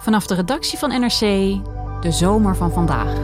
[0.00, 1.20] Vanaf de redactie van NRC,
[2.00, 3.14] de zomer van vandaag.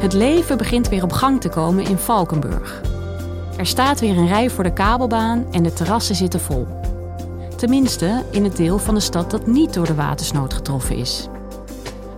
[0.00, 2.80] Het leven begint weer op gang te komen in Valkenburg.
[3.56, 6.66] Er staat weer een rij voor de kabelbaan en de terrassen zitten vol.
[7.56, 11.28] Tenminste in het deel van de stad dat niet door de watersnood getroffen is.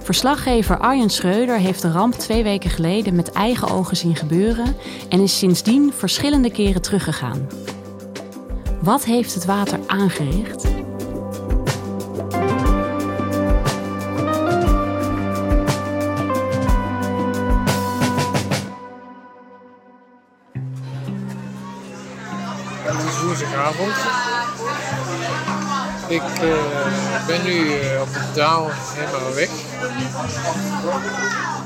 [0.02, 4.76] Verslaggever Arjen Schreuder heeft de ramp twee weken geleden met eigen ogen zien gebeuren
[5.08, 7.46] en is sindsdien verschillende keren teruggegaan.
[8.80, 10.62] Wat heeft het water aangericht?
[22.82, 23.94] Het is woensdagavond.
[26.08, 29.50] Ik eh, ben nu eh, op de Daal helemaal weg.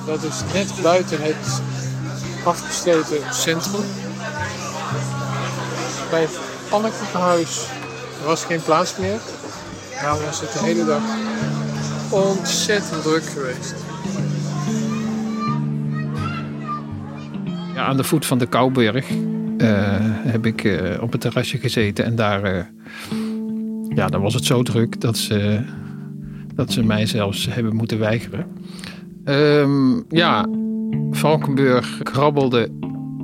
[0.06, 1.62] Dat is net buiten het
[2.44, 3.84] afgesloten centrum.
[6.10, 7.66] Bij het Pannenkoekenhuis
[8.24, 9.20] was geen plaats meer.
[10.00, 11.02] Daarom was het de hele dag
[12.10, 13.74] ontzettend druk geweest.
[17.74, 19.06] Ja, aan de voet van de Kouberg
[19.58, 19.66] eh,
[20.26, 22.04] heb ik eh, op het terrasje gezeten.
[22.04, 22.64] En daar, eh,
[23.88, 25.60] ja, daar was het zo druk dat ze,
[26.56, 28.46] dat ze mij zelfs hebben moeten weigeren.
[29.24, 30.46] Ehm, ja,
[31.10, 32.68] Valkenburg krabbelde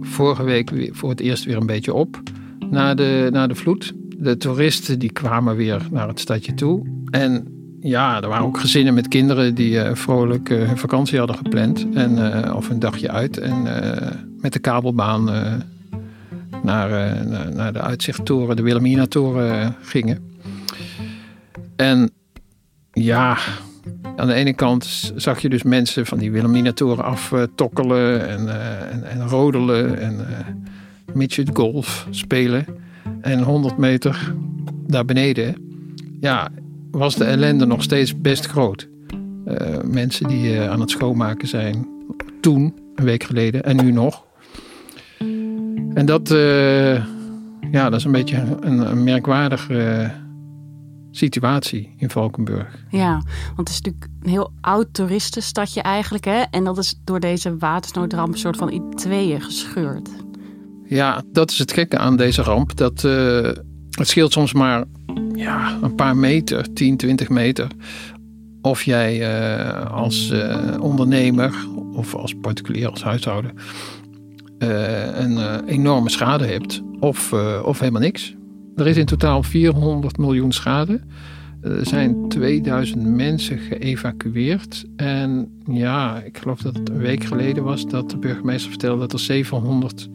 [0.00, 2.20] vorige week voor het eerst weer een beetje op
[2.70, 3.92] na de, na de vloed.
[4.18, 6.82] De toeristen die kwamen weer naar het stadje toe.
[7.10, 7.46] En
[7.80, 11.86] ja, er waren ook gezinnen met kinderen die eh, vrolijk eh, hun vakantie hadden gepland.
[11.94, 13.38] En, eh, of een dagje uit.
[13.38, 13.62] En
[14.40, 15.24] met de kabelbaan
[16.62, 17.16] naar,
[17.54, 20.18] naar, de uitzichttoren, de Wilhelmina-toren gingen.
[21.76, 22.10] En
[22.92, 23.38] ja,
[24.16, 29.04] aan de ene kant zag je dus mensen van die Wilhelmina-toren aftokkelen en, eh, en,
[29.04, 30.26] en rodelen en
[31.12, 32.66] midget golf spelen.
[33.20, 34.34] En 100 meter
[34.86, 35.54] daar beneden,
[36.20, 36.48] ja,
[36.90, 38.88] was de ellende nog steeds best groot.
[39.44, 41.86] Eh, mensen die aan het schoonmaken zijn,
[42.40, 44.24] toen, een week geleden en nu nog.
[45.94, 46.28] En dat,
[47.72, 50.08] ja, dat is een beetje een, een merkwaardige eh,
[51.12, 52.84] situatie in Valkenburg.
[52.90, 53.12] Ja,
[53.56, 56.24] want het is natuurlijk een heel oud toeristenstadje eigenlijk.
[56.24, 56.42] Hè?
[56.50, 60.08] En dat is door deze watersnoodramp een soort van in tweeën gescheurd.
[60.92, 62.76] Ja, dat is het gekke aan deze ramp.
[62.76, 63.50] Dat, eh,
[63.90, 64.84] het scheelt soms maar
[65.34, 67.66] ja, een paar meter, 10, 20 meter.
[68.62, 71.54] Of jij eh, als eh, ondernemer
[71.92, 73.52] of als particulier, als huishouden,
[74.58, 76.82] een enorme schade hebt.
[77.00, 77.32] Of,
[77.64, 78.34] of helemaal niks.
[78.76, 81.00] Er is in totaal 400 miljoen schade.
[81.60, 84.84] Er zijn 2000 mensen geëvacueerd.
[84.96, 89.12] En ja, ik geloof dat het een week geleden was dat de burgemeester vertelde dat
[89.12, 90.08] er 700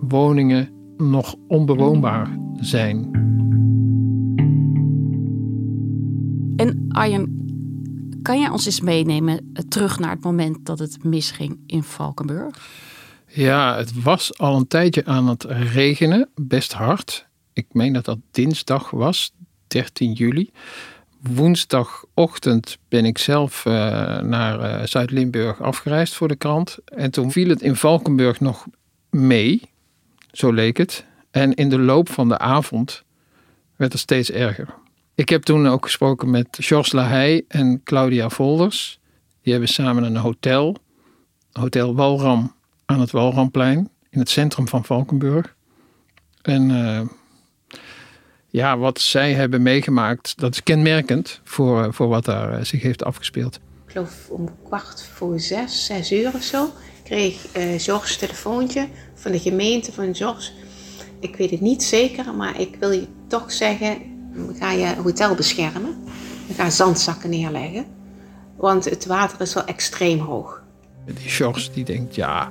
[0.00, 3.24] woningen nog onbewoonbaar zijn.
[6.56, 7.44] En Arjen,
[8.22, 12.68] kan jij ons eens meenemen eh, terug naar het moment dat het misging in Valkenburg?
[13.26, 17.26] Ja, het was al een tijdje aan het regenen, best hard.
[17.56, 19.32] Ik meen dat dat dinsdag was,
[19.66, 20.50] 13 juli.
[21.20, 23.72] Woensdagochtend ben ik zelf eh,
[24.20, 26.78] naar eh, Zuid-Limburg afgereisd voor de krant.
[26.84, 28.66] En toen viel het in Valkenburg nog
[29.10, 29.62] mee,
[30.32, 31.04] zo leek het.
[31.30, 33.04] En in de loop van de avond
[33.76, 34.74] werd het steeds erger.
[35.14, 38.98] Ik heb toen ook gesproken met Georges Lahey en Claudia Volders.
[39.42, 40.76] Die hebben samen een hotel,
[41.52, 42.54] Hotel Walram,
[42.84, 45.56] aan het Walramplein in het centrum van Valkenburg.
[46.42, 47.00] En eh,
[48.56, 52.82] ja, wat zij hebben meegemaakt, dat is kenmerkend voor, eh, voor wat daar eh, zich
[52.82, 53.54] heeft afgespeeld.
[53.86, 56.70] ik geloof om kwart voor zes, zes uur of zo,
[57.04, 60.54] kreeg eh Georges een telefoontje van de gemeente van Georges.
[61.20, 63.96] Ik weet het niet zeker, maar ik wil je toch zeggen,
[64.58, 65.96] ga je hotel beschermen.
[66.54, 67.84] Ga zandzakken neerleggen.
[68.56, 70.62] Want het water is wel extreem hoog.
[71.04, 72.50] Die George die denkt, ja,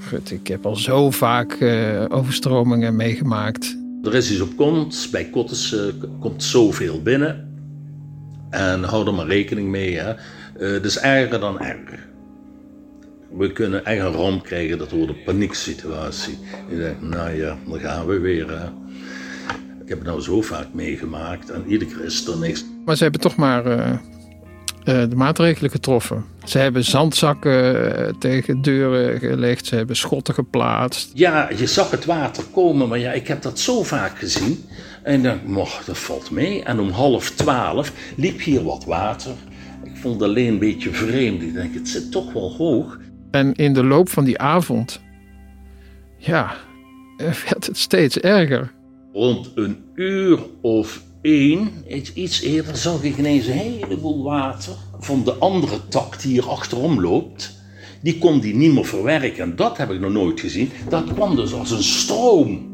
[0.00, 3.80] gut, ik heb al zo vaak uh, overstromingen meegemaakt.
[4.02, 5.10] Er is iets op komst.
[5.10, 5.80] Bij Kottes uh,
[6.20, 7.50] komt zoveel binnen.
[8.50, 9.98] En hou er maar rekening mee.
[9.98, 10.10] Hè.
[10.10, 12.10] Uh, het is erger dan erger.
[13.30, 16.38] We kunnen echt een ramp krijgen, dat wordt een panieksituatie.
[16.68, 18.50] Ik denk, nou ja, dan gaan we weer.
[18.50, 18.64] Hè.
[19.82, 22.64] Ik heb het nou zo vaak meegemaakt en iedere keer is er niks.
[22.84, 23.92] Maar ze hebben toch maar uh,
[24.84, 26.24] de maatregelen getroffen.
[26.44, 31.10] Ze hebben zandzakken uh, tegen deuren gelegd, ze hebben schotten geplaatst.
[31.14, 34.64] Ja, je zag het water komen, maar ja, ik heb dat zo vaak gezien.
[35.02, 36.62] En dan dacht dat valt mee.
[36.62, 39.32] En om half twaalf liep hier wat water.
[39.84, 41.42] Ik vond het alleen een beetje vreemd.
[41.42, 42.98] Ik denk, het zit toch wel hoog.
[43.30, 45.00] En in de loop van die avond,
[46.18, 46.54] ja,
[47.16, 48.72] werd het steeds erger.
[49.12, 51.70] Rond een uur of één,
[52.14, 57.00] iets eerder, zag ik ineens een heleboel water van de andere tak die hier achterom
[57.00, 57.60] loopt.
[58.02, 59.42] Die kon die niet meer verwerken.
[59.42, 60.70] En dat heb ik nog nooit gezien.
[60.88, 62.70] Dat kwam dus als een stroom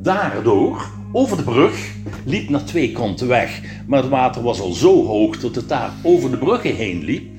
[0.00, 1.94] daardoor over de brug,
[2.24, 3.62] liep naar twee kanten weg.
[3.86, 7.36] Maar het water was al zo hoog dat het daar over de bruggen heen liep.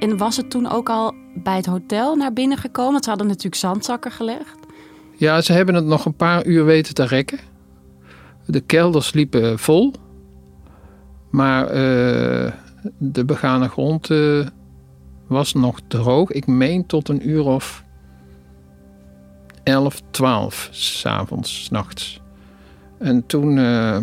[0.00, 3.02] En was het toen ook al bij het hotel naar binnen gekomen?
[3.02, 4.59] Ze hadden natuurlijk zandzakken gelegd.
[5.20, 7.38] Ja, ze hebben het nog een paar uur weten te rekken.
[8.46, 9.92] De kelders liepen vol.
[11.30, 12.52] Maar uh,
[12.98, 14.46] de begane grond uh,
[15.26, 16.30] was nog droog.
[16.30, 17.84] Ik meen tot een uur of
[19.62, 22.20] 11, 12 s'avonds, nachts.
[22.98, 23.98] En toen, uh,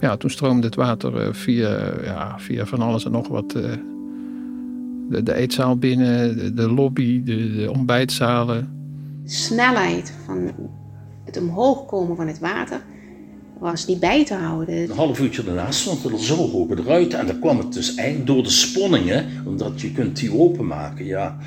[0.00, 3.50] ja, toen stroomde het water via, ja, via van alles en nog wat.
[3.50, 8.82] De, de, eetzaal binnen, de, lobby, de, de ontbijtzalen
[9.24, 10.52] snelheid van
[11.24, 12.82] het omhoog komen van het water
[13.58, 14.74] was niet bij te houden.
[14.74, 17.94] Een half uurtje daarna stond het er zo hoog eruit en dan kwam het dus
[17.94, 21.38] eigenlijk door de sponningen, omdat je kunt die openmaken, ja.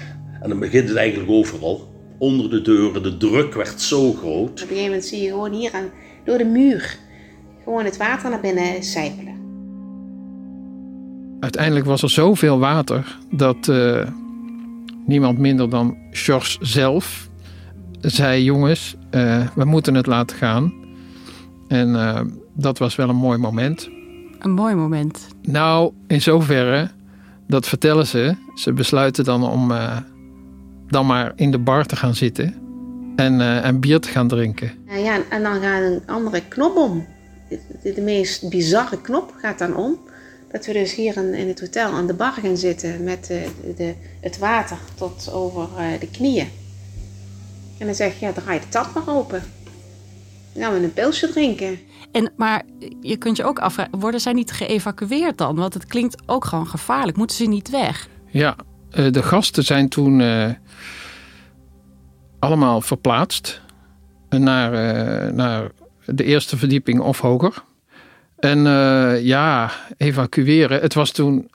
[0.41, 1.95] En dan begint het eigenlijk overal.
[2.17, 4.49] Onder de deuren, de druk werd zo groot.
[4.49, 5.89] Op een gegeven moment zie je gewoon hier aan,
[6.23, 6.97] door de muur
[7.63, 9.35] gewoon het water naar binnen sijpelen.
[11.39, 14.07] Uiteindelijk was er zoveel water dat uh,
[15.05, 17.26] niemand minder dan George zelf
[18.01, 20.73] zei: Jongens, uh, we moeten het laten gaan.
[21.67, 22.21] En uh,
[22.53, 23.89] dat was wel een mooi moment.
[24.39, 25.27] Een mooi moment.
[25.41, 26.89] Nou, in zoverre,
[27.47, 28.35] dat vertellen ze.
[28.55, 29.97] Ze besluiten dan om uh,
[30.87, 32.55] dan maar in de bar te gaan zitten
[33.15, 34.71] en, en bier te gaan drinken.
[34.87, 37.05] Ja, en dan gaat een andere knop om.
[37.49, 39.97] De, de, meest bizarre knop gaat dan om.
[40.51, 43.47] Dat we dus hier in, in het hotel aan de bar gaan zitten met de,
[43.77, 45.67] de, het water tot over
[45.99, 46.47] de knieën.
[47.77, 49.43] En dan zeg je, ja, draai de tap maar open.
[50.53, 51.79] Dan gaan we een pilsje drinken.
[52.11, 52.63] En, maar
[53.01, 55.55] je kunt je ook afvragen, worden zij niet geëvacueerd dan?
[55.55, 57.17] Want het klinkt ook gewoon gevaarlijk.
[57.17, 58.07] Moeten ze niet weg?
[58.27, 58.55] Ja,
[58.91, 60.49] eh, de gasten zijn toen uh,
[62.39, 63.61] allemaal verplaatst
[64.29, 65.71] naar, uh, naar
[66.05, 67.63] de eerste verdieping of hoger.
[68.39, 68.59] En
[69.23, 70.81] ja, evacueren.
[70.81, 71.49] Het was toen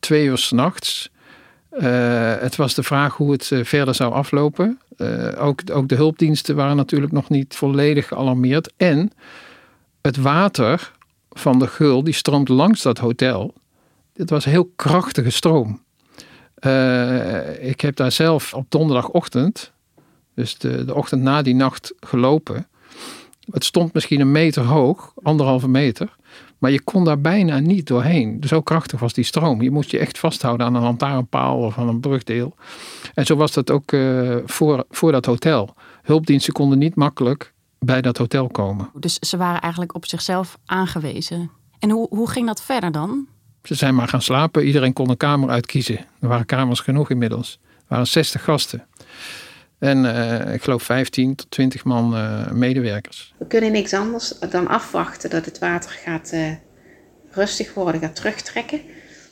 [0.00, 1.10] twee uur s'nachts.
[1.72, 4.79] Uh, het was de vraag hoe het verder zou aflopen.
[5.00, 8.72] Uh, ook, ook de hulpdiensten waren natuurlijk nog niet volledig gealarmeerd.
[8.76, 9.12] En
[10.02, 10.92] het water
[11.30, 13.54] van de gul die stroomt langs dat hotel.
[14.12, 15.82] Dit was een heel krachtige stroom.
[16.66, 19.72] Uh, ik heb daar zelf op donderdagochtend,
[20.34, 22.68] dus de, de ochtend na die nacht, gelopen.
[23.50, 26.16] Het stond misschien een meter hoog, anderhalve meter.
[26.60, 28.42] Maar je kon daar bijna niet doorheen.
[28.46, 29.62] Zo krachtig was die stroom.
[29.62, 32.54] Je moest je echt vasthouden aan een lantaarnpaal of aan een brugdeel.
[33.14, 35.74] En zo was dat ook uh, voor, voor dat hotel.
[36.02, 38.90] Hulpdiensten konden niet makkelijk bij dat hotel komen.
[38.94, 41.50] Dus ze waren eigenlijk op zichzelf aangewezen.
[41.78, 43.26] En hoe, hoe ging dat verder dan?
[43.62, 44.66] Ze zijn maar gaan slapen.
[44.66, 45.98] Iedereen kon een kamer uitkiezen.
[46.20, 47.58] Er waren kamers genoeg inmiddels.
[47.62, 48.86] Er waren 60 gasten.
[49.80, 53.34] En uh, ik geloof 15 tot 20 man uh, medewerkers.
[53.38, 56.50] We kunnen niks anders dan afwachten dat het water gaat uh,
[57.30, 58.80] rustig worden, gaat terugtrekken.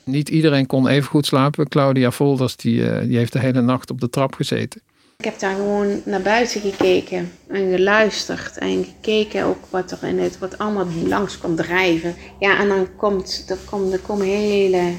[0.04, 1.68] Niet iedereen kon even goed slapen.
[1.68, 4.80] Claudia Volders die, die heeft de hele nacht op de trap gezeten.
[5.18, 10.18] Ik heb daar gewoon naar buiten gekeken en geluisterd en gekeken ook wat er in
[10.18, 12.14] het, wat allemaal langs komt drijven.
[12.38, 14.92] Ja, en dan komt, er, komt, er komen hele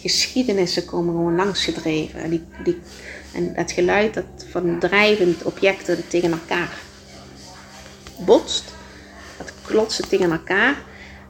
[0.00, 2.30] geschiedenissen komen gewoon langs gedreven.
[2.30, 2.78] Die, die,
[3.34, 6.78] en dat geluid dat van drijvend objecten tegen elkaar
[8.24, 8.74] botst,
[9.38, 10.82] dat klotsen tegen elkaar,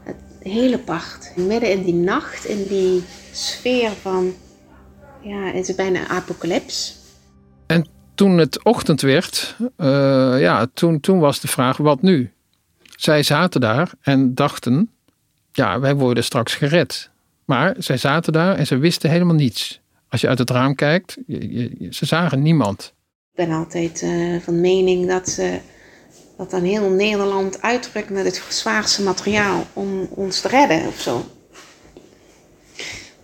[0.03, 1.33] het hele pacht.
[1.37, 3.03] Midden in die nacht, in die
[3.33, 4.35] sfeer van,
[5.23, 6.97] ja, het is bijna apocalyps.
[7.67, 12.33] En toen het ochtend werd, uh, ja, toen, toen was de vraag: wat nu?
[12.97, 14.91] Zij zaten daar en dachten:
[15.53, 17.11] ja, wij worden straks gered.
[17.45, 19.80] Maar zij zaten daar en ze wisten helemaal niets.
[20.11, 22.95] Als je uit het raam kijkt, je, ze zagen niemand.
[23.33, 25.59] Ik ben altijd uh, van mening dat, ze
[26.37, 31.25] dat dan heel Nederland uitdrukt met het zwaarste materiaal om ons te redden of zo.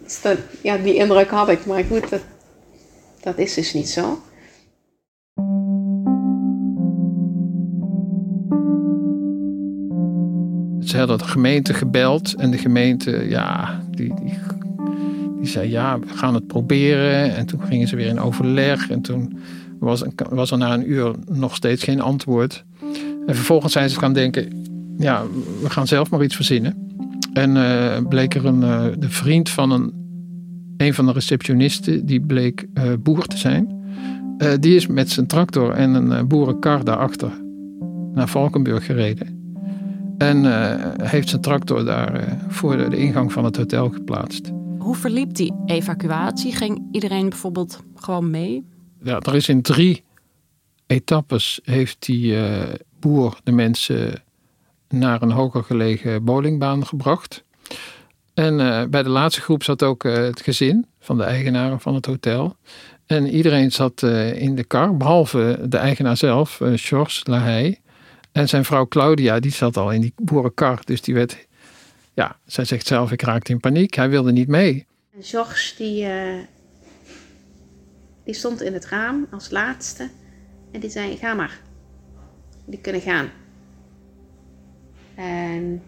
[0.02, 2.22] Dus dat, ja, die indruk had ik, maar goed, dat,
[3.20, 4.22] dat is dus niet zo.
[10.80, 14.38] Ze hadden de gemeente gebeld en de gemeente, ja, die, die,
[15.46, 17.34] die zei ja, we gaan het proberen.
[17.34, 19.38] En toen gingen ze weer in overleg en toen
[19.78, 22.64] was, was er na een uur nog steeds geen antwoord.
[23.26, 24.66] En vervolgens zijn ze gaan denken,
[24.98, 25.22] ja,
[25.62, 26.88] we gaan zelf maar iets verzinnen.
[27.32, 29.92] En uh, bleek er een, uh, de vriend van een,
[30.76, 33.84] een van de receptionisten, die bleek uh, boer te zijn.
[34.60, 37.30] die is met zijn tractor en een boerenkar daarachter
[38.14, 39.54] naar Valkenburg gereden.
[40.18, 40.44] En
[41.02, 44.52] heeft zijn tractor daar voor de ingang van het hotel geplaatst.
[44.86, 46.52] Hoe verliep die evacuatie?
[46.52, 48.66] Ging iedereen bijvoorbeeld gewoon mee?
[49.02, 50.04] Ja, er is in drie
[50.86, 52.36] etappes heeft die
[53.00, 54.22] boer de mensen
[54.88, 57.44] naar een hoger gelegen bowlingbaan gebracht.
[58.34, 61.94] En uh, bij de laatste groep zat ook uh, het gezin van de eigenaren van
[61.94, 62.56] het hotel.
[63.06, 64.02] En iedereen zat
[64.34, 67.80] in de kar, behalve de eigenaar zelf, Georges Lahey.
[68.32, 70.80] En zijn vrouw Claudia, die zat al in die boerenkar.
[70.84, 71.45] Dus die werd,
[72.16, 73.94] ja, zij zegt zelf, ik raakte in paniek.
[73.94, 74.86] Hij wilde niet mee.
[75.14, 76.08] En Georges, die,
[78.24, 80.10] die stond in het raam als laatste.
[80.72, 81.60] En die zei, ga maar.
[82.66, 83.30] Die kunnen gaan.
[85.14, 85.82] En,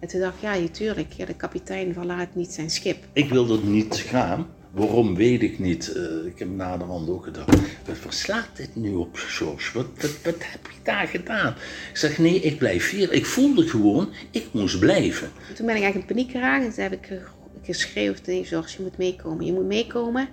[0.00, 3.04] en toen dacht ik, ja, tuurlijk, ja, de kapitein verlaat niet zijn schip.
[3.12, 4.46] Ik wilde niet gaan.
[4.70, 5.92] Waarom weet ik niet.
[5.96, 7.50] Uh, ik heb naderhand ook gedacht,
[7.86, 9.78] wat verslaat dit nu op, George?
[9.78, 11.54] Wat, wat, wat heb je daar gedaan?
[11.90, 13.12] Ik zeg, nee, ik blijf hier.
[13.12, 15.30] Ik voelde gewoon, ik moest blijven.
[15.54, 17.20] toen ben ik eigenlijk in paniek geraakt en toen heb ik
[17.62, 20.28] geschreven tegen George, je moet meekomen, je moet meekomen.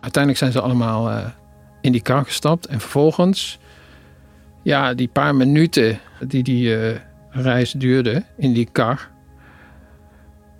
[0.00, 1.26] Uiteindelijk zijn ze allemaal uh,
[1.80, 3.58] in die kar gestapt en vervolgens,
[4.62, 6.76] ja, die paar minuten die die...
[6.76, 6.96] Uh,
[7.30, 9.08] reis duurde in die kar.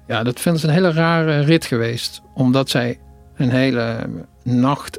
[0.06, 2.22] Ja, dat vinden ze een hele rare rit geweest.
[2.34, 2.98] Omdat zij
[3.40, 4.08] een hele
[4.42, 4.98] nacht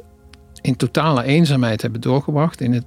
[0.60, 2.60] in totale eenzaamheid hebben doorgebracht.
[2.60, 2.84] In het,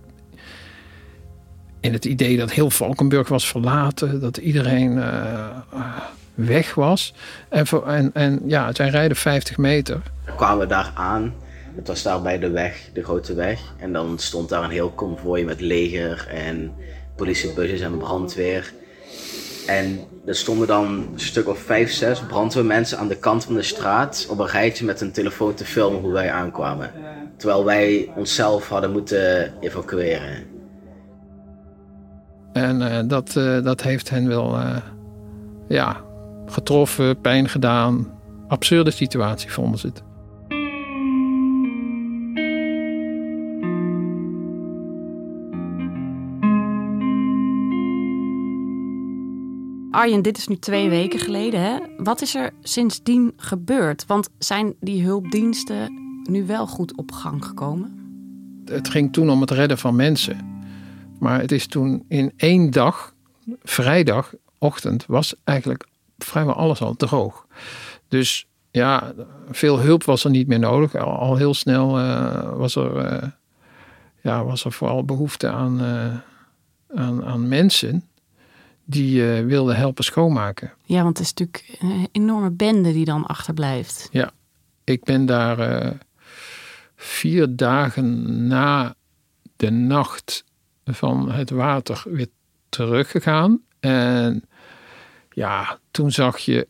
[1.80, 4.22] in het idee dat heel Valkenburg was verlaten.
[4.22, 5.58] Dat iedereen uh,
[6.34, 7.14] weg was.
[7.50, 10.02] En, voor, en, en ja, zij rijden 50 meter.
[10.26, 11.34] We kwamen daar aan.
[11.76, 13.60] Het was daar bij de weg, de grote weg.
[13.78, 16.74] En dan stond daar een heel konvooi met leger en
[17.16, 18.74] politiebussen en brandweer.
[19.68, 23.62] En er stonden dan een stuk of vijf, zes brandweermensen aan de kant van de
[23.62, 26.92] straat op een rijtje met een telefoon te filmen hoe wij aankwamen.
[27.38, 30.44] Terwijl wij onszelf hadden moeten evacueren.
[32.54, 34.76] En uh, dat, uh, dat heeft hen wel uh,
[35.68, 36.02] ja,
[36.46, 38.14] getroffen, pijn gedaan.
[38.48, 40.04] Absurde situatie vonden ze het.
[49.96, 51.62] Arjen, dit is nu twee weken geleden.
[51.62, 51.78] Hè?
[51.98, 54.06] Wat is er sindsdien gebeurd?
[54.06, 58.00] Want zijn die hulpdiensten nu wel goed op gang gekomen?
[58.66, 60.64] Het ging toen om het redden van mensen.
[61.20, 63.14] Maar het is toen in één dag,
[63.64, 65.88] vrijdagochtend, was eigenlijk
[66.18, 67.48] vrijwel alles al droog.
[68.08, 69.14] Dus ja,
[69.50, 70.96] veel hulp was er niet meer nodig.
[70.96, 73.30] Al, heel snel uh, was, er, uh,
[74.22, 76.14] ja, was er vooral behoefte aan, uh,
[77.00, 78.04] aan, aan mensen
[78.86, 80.74] die uh, wilde helpen schoonmaken.
[80.84, 84.08] Ja, want het is natuurlijk een enorme bende die dan achterblijft.
[84.12, 84.32] Ja,
[84.84, 85.92] ik ben daar uh,
[86.96, 88.96] vier dagen na
[89.56, 90.44] de nacht
[90.86, 92.30] van het water weer
[92.70, 93.62] teruggegaan.
[93.80, 94.44] En
[95.30, 96.68] ja, toen zag je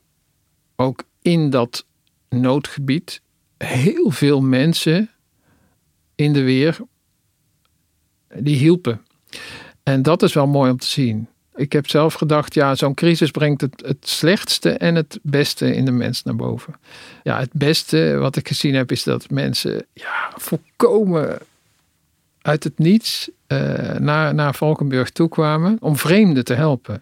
[0.75, 1.86] ook in dat
[2.29, 3.22] noodgebied
[3.57, 5.10] heel veel mensen
[6.15, 6.77] in de weer
[8.39, 9.05] die hielpen.
[9.84, 11.27] En dat is wel mooi om te zien.
[11.55, 15.85] Ik heb zelf gedacht, ja, zo'n crisis brengt het, het slechtste en het beste in
[15.85, 16.75] de mens naar boven.
[17.24, 21.38] Ja, het beste wat ik gezien heb is dat mensen ja, volkomen
[22.41, 27.01] uit het niets uh, naar, naar Valkenburg toe kwamen om vreemden te helpen.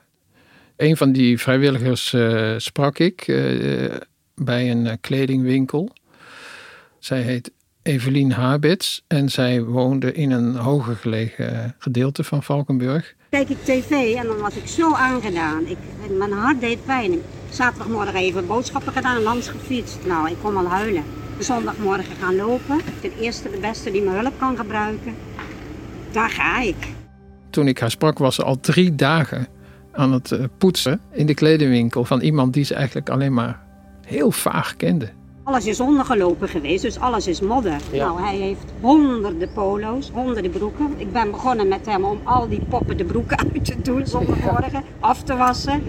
[0.76, 3.96] Een van die vrijwilligers uh, sprak ik uh,
[4.36, 5.90] bij een kledingwinkel.
[7.00, 13.50] Zij heet Evelien Habits en zij woonde in een hoger gelegen gedeelte van Valkenburg kijk
[13.50, 15.66] ik tv en dan was ik zo aangedaan.
[15.66, 15.78] Ik,
[16.18, 17.22] mijn hart deed pijn.
[17.50, 19.98] Zaterdagmorgen even boodschappen gedaan, langs gefietst.
[20.06, 21.04] Nou, ik kon al huilen.
[21.40, 22.82] zondagmorgen gaan lopen.
[23.02, 25.16] De eerste, de beste die mijn hulp kan gebruiken.
[26.12, 26.76] Daar ga ik.
[27.50, 29.48] Toen ik haar sprak was ze al drie dagen
[29.92, 33.62] aan het eh, poetsen in de kledingwinkel van iemand die ze eigenlijk alleen maar
[34.06, 35.10] heel vaag kende.
[35.44, 37.82] Alles is ondergelopen geweest, dus alles is modder.
[37.92, 38.06] Ja.
[38.06, 41.00] Nou, hij heeft honderden polo's, honderden broeken.
[41.00, 44.84] Ik ben begonnen met hem om al die poppen de broeken uit te doen zondagmorgen,
[45.00, 45.84] af te wassen.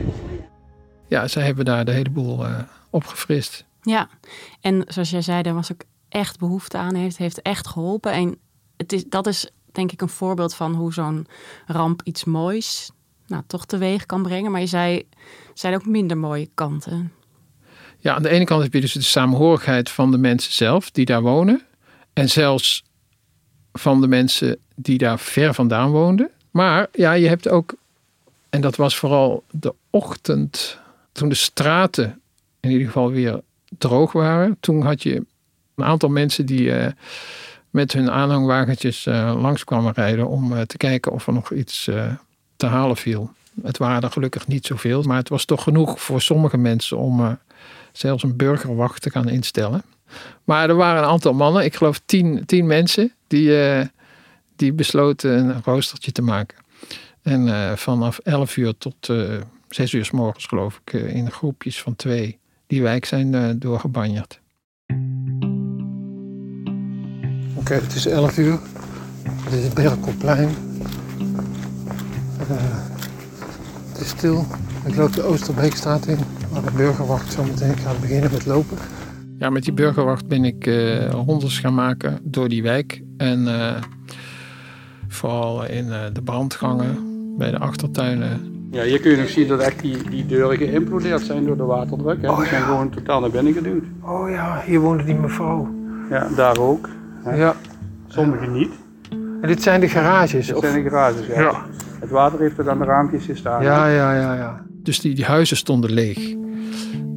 [1.08, 2.58] Ja, ze hebben daar de hele boel eh,
[2.90, 3.64] opgefrist.
[3.82, 4.08] Ja,
[4.60, 6.94] en zoals jij zei, daar was ook echt behoefte aan.
[6.94, 8.12] Heeft, heeft echt geholpen.
[8.12, 8.36] En
[8.76, 11.26] het is, dat is denk ik een voorbeeld van hoe zo'n
[11.66, 12.90] ramp iets moois
[13.26, 14.50] nou, toch teweeg kan brengen.
[14.50, 15.04] Maar je zei, er
[15.54, 17.12] zijn ook minder mooie kanten.
[18.04, 21.04] Ja, aan de ene kant heb je dus de samenhorigheid van de mensen zelf die
[21.04, 21.62] daar wonen.
[22.12, 22.84] En zelfs
[23.72, 26.30] van de mensen die daar ver vandaan woonden.
[26.50, 27.74] Maar ja, je hebt ook,
[28.50, 30.78] en dat was vooral de ochtend
[31.12, 32.20] toen de straten
[32.60, 33.40] in ieder geval weer
[33.78, 34.56] droog waren.
[34.60, 35.24] Toen had je
[35.74, 36.92] een aantal mensen die eh,
[37.70, 41.84] met hun aanhangwagentjes eh, langs kwamen rijden om eh, te kijken of er nog iets
[42.56, 43.32] te halen viel.
[43.62, 47.38] Het waren er gelukkig niet zoveel, maar het was toch genoeg voor sommige mensen om
[47.92, 49.82] zelfs een burgerwacht te gaan instellen.
[50.44, 53.86] Maar er waren een aantal mannen, ik geloof tien, tien mensen, die, eh,
[54.56, 56.58] die besloten een roostertje te maken.
[57.22, 61.82] En eh, vanaf 11 uur tot eh 6 uur s morgens, geloof ik, in groepjes
[61.82, 64.40] van twee, die wijk zijn doorgebanjerd.
[67.54, 68.58] Oké, het is 11 uur.
[69.44, 70.48] Dit is het Berkelplein.
[73.92, 74.46] Het is stil.
[74.84, 76.18] Ik loop de Oosterbeekstraat in,
[76.62, 78.76] de burgerwacht zo meteen gaat beginnen met lopen.
[79.38, 83.02] Ja, met die burgerwacht ben ik eh rondes gaan maken door die wijk.
[83.16, 83.72] En eh,
[85.08, 86.96] vooral in eh, de brandgangen,
[87.38, 88.52] bij de achtertuinen.
[88.70, 91.62] Ja, hier kun je nog zien dat echt die, die deuren geïmplodeerd zijn door de
[91.62, 92.22] waterdruk.
[92.22, 92.36] Hè.
[92.36, 93.84] die zijn gewoon totaal naar binnen geduwd.
[94.02, 95.74] Oh ja, hier woonde die mevrouw.
[96.10, 96.88] Ja, daar ook.
[97.22, 97.34] hè.
[97.36, 97.54] Ja.
[98.08, 98.70] Sommigen niet.
[99.40, 100.46] En dit zijn de garages?
[100.46, 101.40] Dit of- zijn de garages, ja.
[101.40, 101.64] Ja.
[102.00, 103.62] Het water heeft er aan de raampjes gestaan.
[103.62, 104.62] Ja, ja, ja, ja.
[104.82, 106.34] Dus die, die huizen stonden leeg.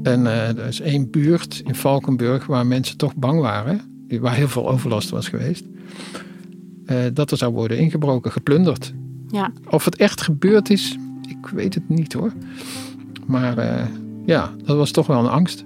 [0.03, 3.81] En eh, er is één buurt in Valkenburg waar mensen toch bang waren.
[4.19, 5.65] Waar heel veel overlast was geweest.
[6.85, 8.93] eh, dat er zou worden ingebroken, geplunderd.
[9.27, 9.51] Ja.
[9.69, 12.31] Of het echt gebeurd is, ik weet het niet hoor.
[13.25, 13.85] Maar eh,
[14.25, 15.65] ja, dat was toch wel een angst.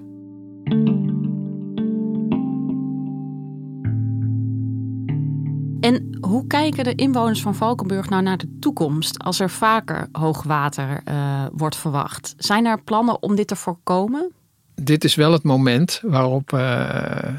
[6.32, 11.46] Hoe kijken de inwoners van Valkenburg nou naar de toekomst als er vaker hoogwater eh,
[11.52, 12.34] wordt verwacht?
[12.38, 14.32] Zijn er plannen om dit te voorkomen?
[14.76, 17.36] Dit is wel het moment waarop, eh,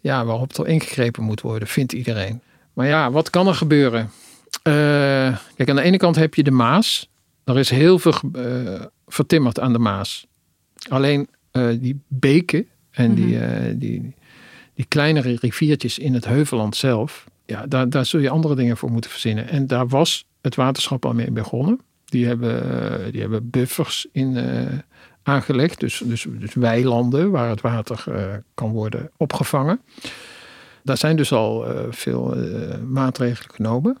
[0.00, 2.40] ja, waarop er ingegrepen moet worden, vindt iedereen.
[2.72, 4.10] Maar ja, wat kan er gebeuren?
[4.62, 4.72] Eh,
[5.54, 7.10] kijk, aan de ene kant heb je de Maas.
[7.44, 8.14] Er is heel veel
[9.06, 10.26] vertimmerd aan de Maas.
[10.88, 11.28] Alleen
[11.80, 14.14] die beken en die, eh, die,
[14.74, 18.90] die kleinere riviertjes in het Heuvelland zelf, ja, daar, daar zul je andere dingen voor
[18.90, 19.48] moeten verzinnen.
[19.48, 21.80] En daar was het waterschap al mee begonnen.
[22.04, 24.78] Die hebben, eh, die hebben buffers in, eh,
[25.22, 29.80] aangelegd, dus, dus, dus weilanden waar het water eh, kan worden opgevangen.
[30.82, 32.36] Daar zijn dus al veel
[32.86, 33.98] maatregelen genomen.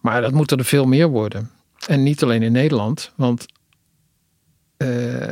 [0.00, 1.50] Maar dat moeten er veel meer worden.
[1.86, 3.46] En niet alleen in Nederland, want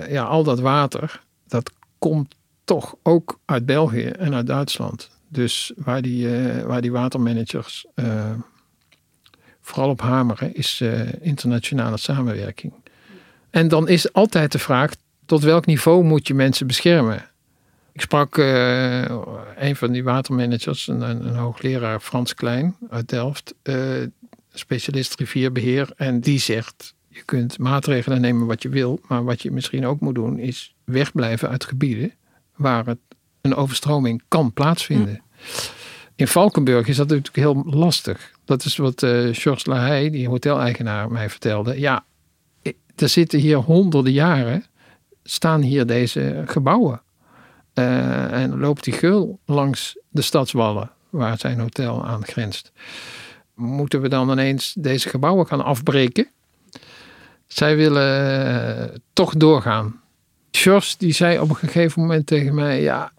[0.09, 5.14] ja, al dat water, dat komt toch ook uit België en uit Duitsland.
[5.35, 8.31] Dus waar die, eh, waar die watermanagers eh,
[9.61, 12.73] vooral op hameren, is eh, internationale samenwerking.
[13.51, 14.93] En dan is altijd de vraag,
[15.27, 17.31] tot welk niveau moet je mensen beschermen?
[17.93, 18.37] Ik sprak
[19.57, 23.55] een van die watermanagers, een, een, hoogleraar Frans Klein uit Delft,
[24.53, 25.93] specialist rivierbeheer.
[25.97, 30.01] En die zegt, je kunt maatregelen nemen wat je wil, maar wat je misschien ook
[30.01, 32.13] moet doen is wegblijven uit gebieden
[32.55, 32.99] waar het,
[33.45, 35.23] een overstroming kan plaatsvinden.
[36.17, 38.33] In Valkenburg is dat natuurlijk heel lastig.
[38.45, 41.81] Dat is wat eh Georges Lahey, die hoteleigenaar, mij vertelde.
[41.81, 42.05] Ja,
[42.97, 44.65] er zitten hier honderden jaren,
[45.23, 47.03] staan hier deze gebouwen.
[47.73, 52.73] Eh, en loopt die geul langs de stadswallen waar zijn hotel aan grenst.
[53.55, 56.29] Moeten we dan ineens deze gebouwen gaan afbreken?
[57.47, 60.01] Zij willen eh, toch doorgaan.
[60.51, 63.13] George die zei op een gegeven moment tegen mij: Ja,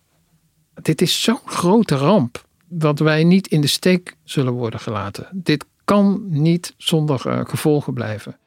[0.85, 5.27] dit is zo'n grote ramp dat wij niet in de steek zullen worden gelaten.
[5.33, 8.37] Dit kan niet zonder eh, gevolgen blijven.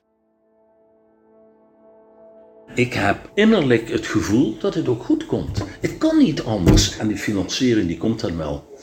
[2.74, 5.64] Ik heb innerlijk het gevoel dat het ook goed komt.
[5.80, 6.96] Het kan niet anders.
[6.98, 8.78] En die financiering die komt dan wel.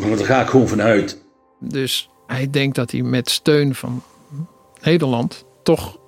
[0.00, 1.24] Maar daar ga ik gewoon vanuit.
[1.60, 4.02] Dus hij denkt dat hij met steun van
[4.82, 5.98] Nederland toch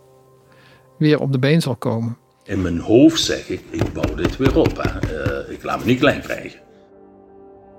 [0.99, 2.17] weer op de been zal komen.
[2.45, 4.77] In mijn hoofd zeg ik, ik bouw dit weer op.
[4.83, 5.23] Hè.
[5.23, 6.61] Eh, ik laat me niet klein krijgen.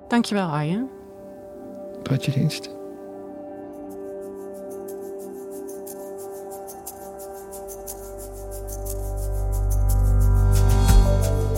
[0.08, 0.88] Dankjewel, Arjen.
[2.02, 2.74] Tot je dienst.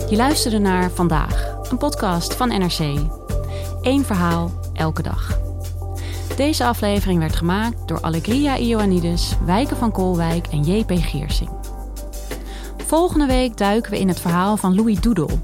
[0.09, 2.79] Je luisterde naar Vandaag, een podcast van NRC.
[3.81, 5.39] Eén verhaal, elke dag.
[6.35, 11.58] Deze aflevering werd gemaakt door Allegria Ioannidis, Wijken van Koolwijk en JP Geersing.
[12.89, 15.39] Volgende week duiken we in het verhaal van Louis Doedel.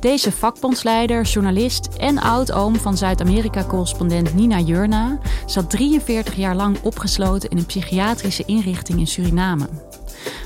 [0.00, 7.58] Deze vakbondsleider, journalist en oud-oom van Zuid-Amerika-correspondent Nina Jurna zat 43 jaar lang opgesloten in
[7.58, 9.68] een psychiatrische inrichting in Suriname.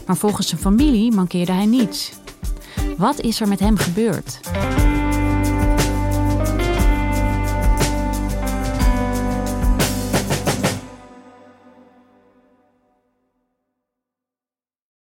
[0.07, 2.13] Maar volgens zijn familie mankeerde hij niets.
[2.97, 4.41] Wat is er met hem gebeurd?